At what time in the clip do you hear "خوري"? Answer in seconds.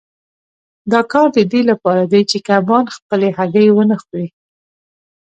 4.03-4.27